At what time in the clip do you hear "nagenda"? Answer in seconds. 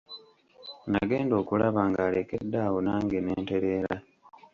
0.91-1.33